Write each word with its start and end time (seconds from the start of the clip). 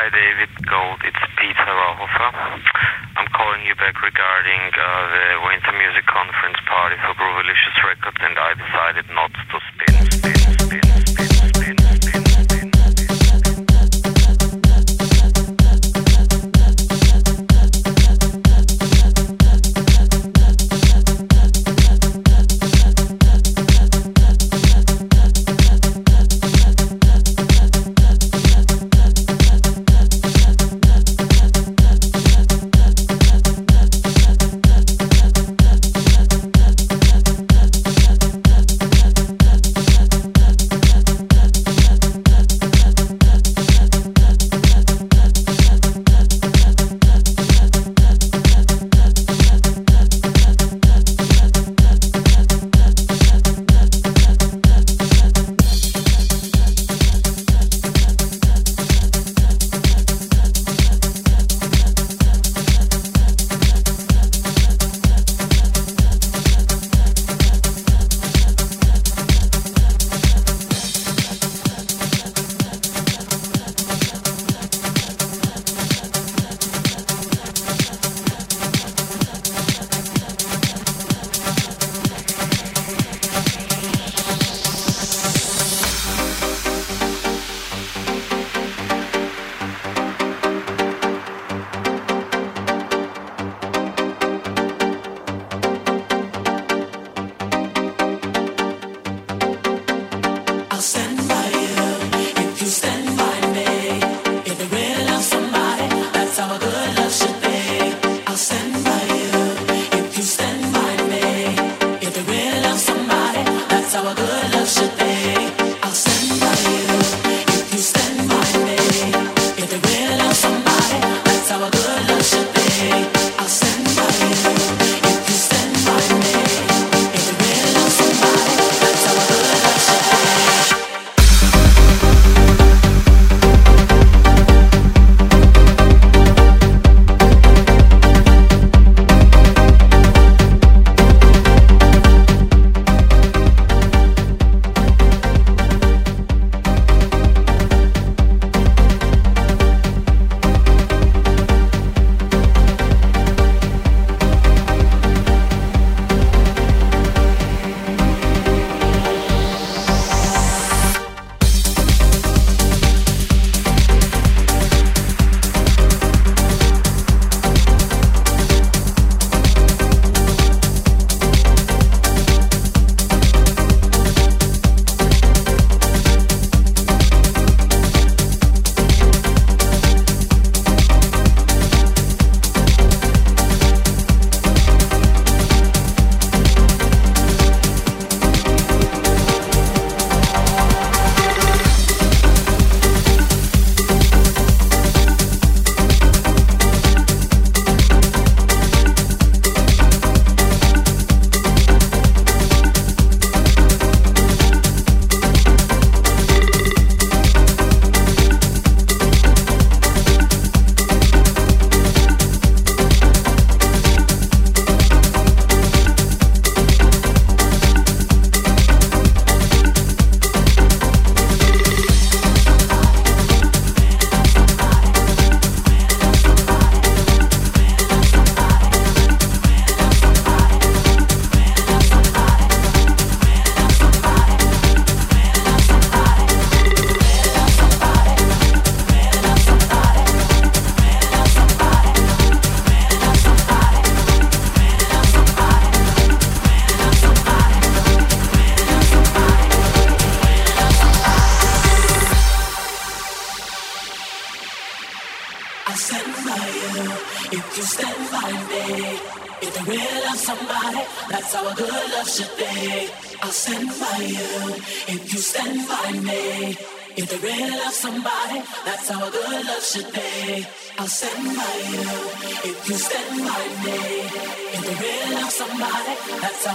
Hi, 0.00 0.08
David 0.08 0.48
Gold. 0.64 0.96
It's 1.04 1.24
Peter 1.36 1.60
Rauhofer. 1.60 2.32
I'm 3.20 3.28
calling 3.36 3.60
you 3.68 3.74
back 3.76 4.00
regarding 4.00 4.72
uh, 4.72 4.80
the 5.12 5.44
Winter 5.44 5.76
Music 5.76 6.06
Conference 6.08 6.56
party 6.64 6.96
for 7.04 7.12
Groovilicious 7.20 7.76
Records, 7.84 8.16
and 8.24 8.32
I 8.32 8.56
decided 8.56 9.04
not 9.12 9.28
to 9.28 9.60
spin, 9.60 9.92
spin, 10.08 10.36
spin, 10.56 11.04
spin. 11.04 11.19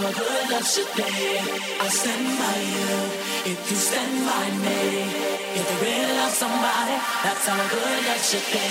a 0.06 0.12
good 0.12 0.50
love 0.50 0.66
should 0.66 0.86
be. 0.94 1.02
I 1.02 1.88
stand 1.88 2.38
by 2.38 2.60
you 2.74 2.90
if 3.50 3.70
you 3.70 3.76
stand 3.76 4.24
by 4.24 4.50
me. 4.64 4.80
If 5.58 5.64
you 5.70 5.78
really 5.82 6.14
love 6.20 6.32
somebody, 6.32 6.96
that's 7.24 7.46
how 7.46 7.68
good 7.68 8.04
love 8.06 8.22
should 8.22 8.46
be. 8.52 8.66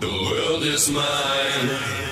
The 0.00 0.06
world 0.06 0.62
is 0.62 0.88
mine. 0.90 2.07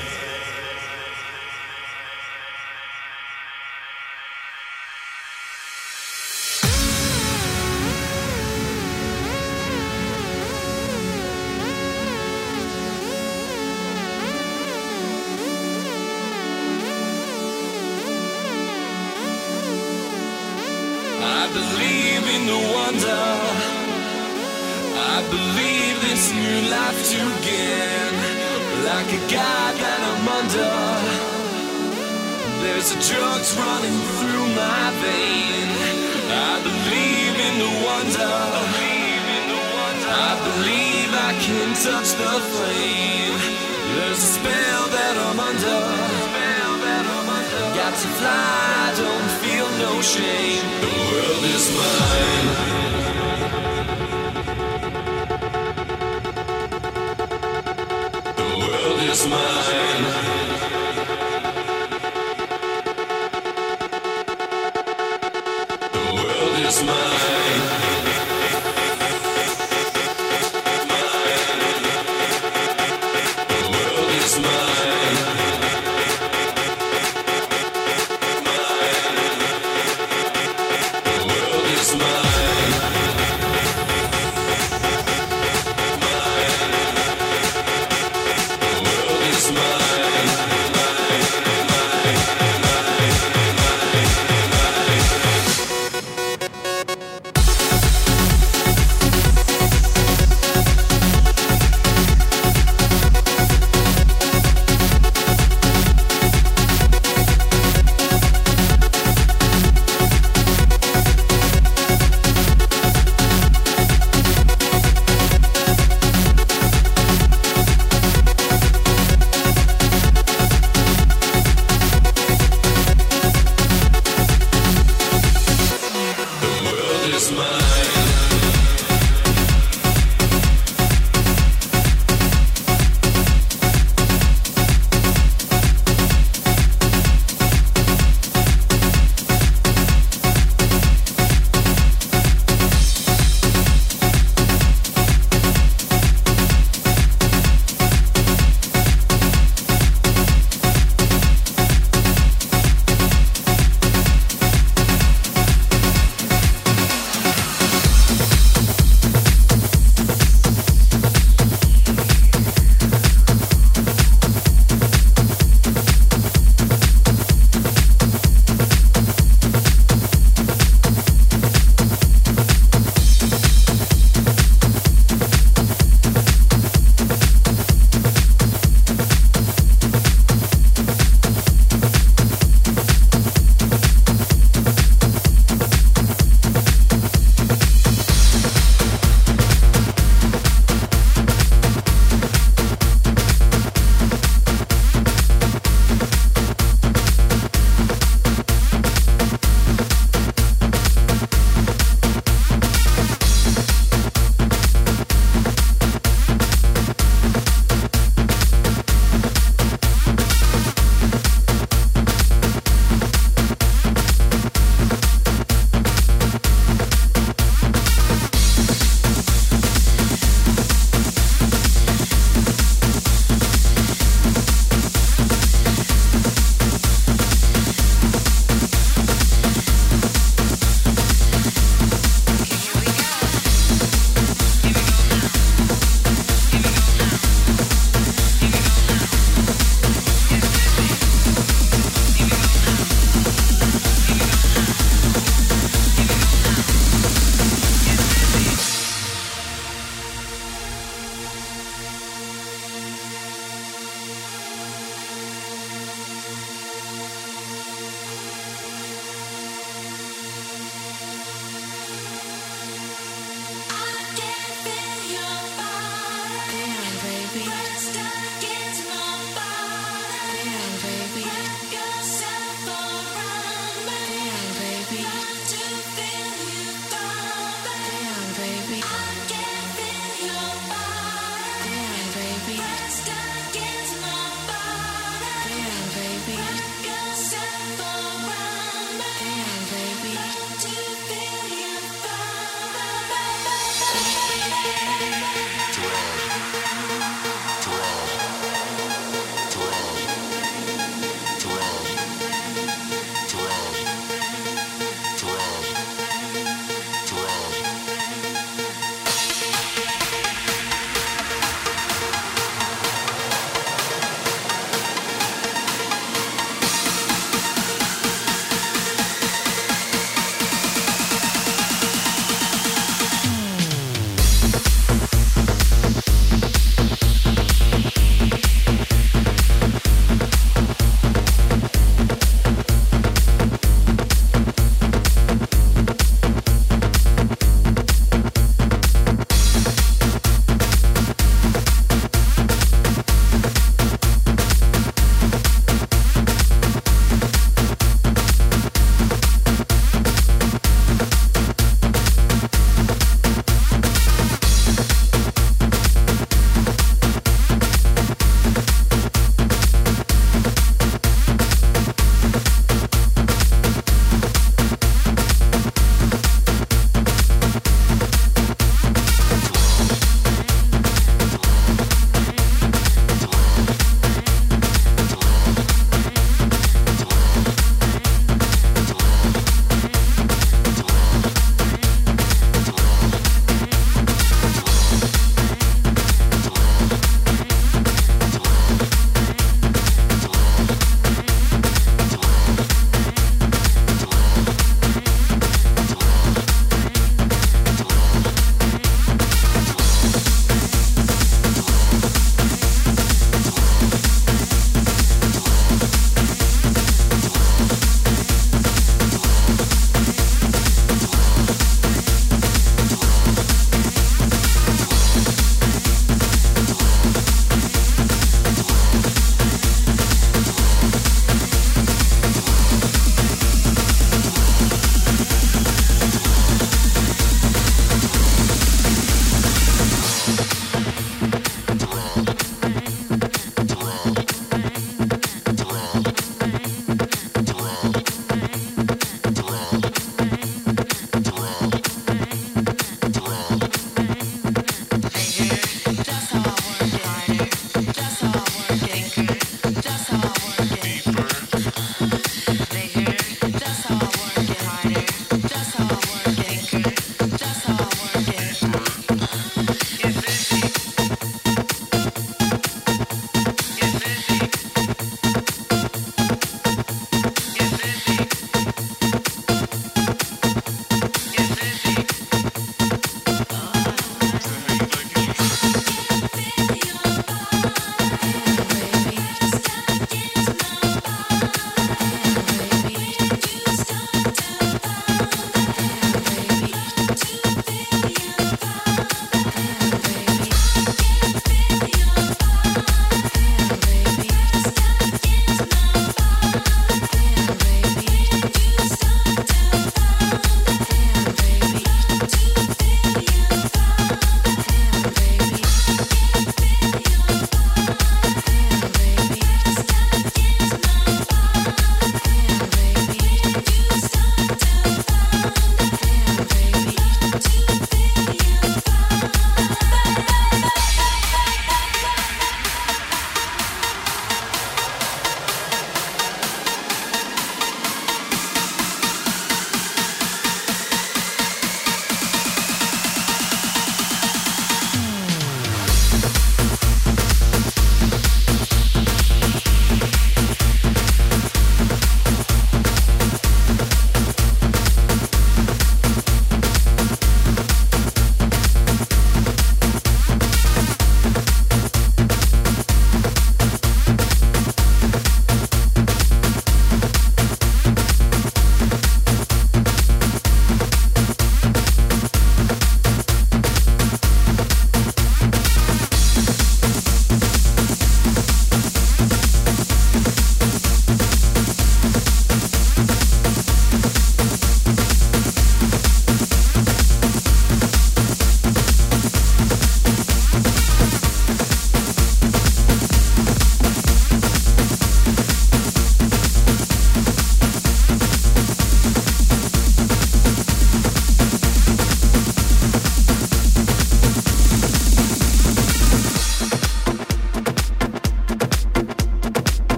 Like 29.07 29.23
a 29.23 29.31
god 29.31 29.75
that 29.79 30.01
I'm 30.03 30.27
under. 30.27 30.75
There's 32.59 32.91
a 32.91 32.99
drugs 32.99 33.55
running 33.55 33.99
through 34.19 34.47
my 34.59 34.91
vein. 34.99 35.71
I 36.27 36.59
believe 36.59 37.35
in 37.39 37.55
the 37.63 37.71
wonder. 37.87 38.35
I 40.11 40.35
believe 40.43 41.11
I 41.15 41.39
can 41.39 41.71
touch 41.79 42.19
the 42.19 42.35
flame. 42.51 43.39
There's 43.95 44.19
a 44.19 44.31
spell 44.43 44.85
that 44.91 45.15
I'm 45.23 45.39
under. 45.39 45.87
Got 47.79 47.95
to 47.95 48.09
fly, 48.19 48.91
don't 48.99 49.31
feel 49.39 49.71
no 49.87 50.03
shame. 50.03 50.67
The 50.83 50.91
world 50.91 51.45
is 51.55 51.71
mine. 51.79 52.86
World 59.31 59.86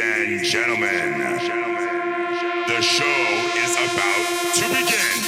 and 0.00 0.44
gentlemen, 0.44 1.18
the 2.68 2.80
show 2.80 3.04
is 3.56 3.74
about 3.74 4.54
to 4.54 4.68
begin. 4.68 5.27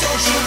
Don't 0.00 0.26
you 0.26 0.37